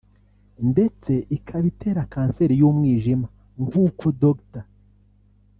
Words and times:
ndetse 0.69 1.11
ikaba 1.37 1.65
itera 1.71 2.01
kanseri 2.13 2.53
y’umwijima; 2.61 3.27
nk’uko 3.65 4.05
Dr 4.21 4.63